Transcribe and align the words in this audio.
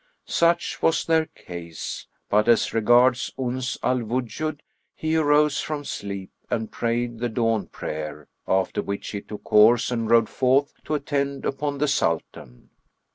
Such 0.25 0.81
was 0.81 1.05
their 1.05 1.27
case; 1.27 2.07
but 2.27 2.47
as 2.47 2.73
regards 2.73 3.31
Uns 3.37 3.77
al 3.83 3.99
Wujud, 3.99 4.61
he 4.95 5.15
arose 5.15 5.59
from 5.61 5.85
sleep 5.85 6.31
and 6.49 6.71
prayed 6.71 7.19
the 7.19 7.29
dawn 7.29 7.67
prayer, 7.67 8.27
after 8.47 8.81
which 8.81 9.09
he 9.09 9.21
took 9.21 9.47
horse 9.47 9.91
and 9.91 10.09
rode 10.09 10.27
forth 10.27 10.73
to 10.85 10.95
attend 10.95 11.45
upon 11.45 11.77
the 11.77 11.87
Sultan. 11.87 12.71